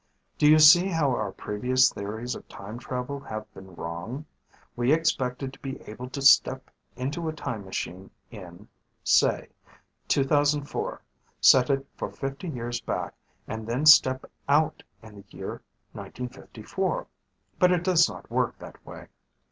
"Do 0.39 0.47
you 0.49 0.57
see 0.57 0.87
how 0.87 1.11
our 1.11 1.31
previous 1.31 1.91
theories 1.93 2.33
of 2.33 2.47
time 2.47 2.79
travel 2.79 3.19
have 3.19 3.45
been 3.53 3.75
wrong? 3.75 4.25
We 4.75 4.91
expected 4.91 5.53
to 5.53 5.59
be 5.59 5.79
able 5.81 6.09
to 6.09 6.23
step 6.23 6.71
into 6.95 7.29
a 7.29 7.33
time 7.33 7.65
machine 7.65 8.09
in, 8.31 8.67
say, 9.03 9.49
2004, 10.07 11.03
set 11.39 11.69
it 11.69 11.85
for 11.95 12.09
fifty 12.09 12.49
years 12.49 12.81
back, 12.81 13.13
and 13.47 13.67
then 13.67 13.85
step 13.85 14.25
out 14.49 14.81
in 15.03 15.17
the 15.17 15.25
year 15.37 15.61
1954... 15.93 17.05
but 17.59 17.71
it 17.71 17.83
does 17.83 18.09
not 18.09 18.31
work 18.31 18.57
that 18.57 18.83
way. 18.83 19.05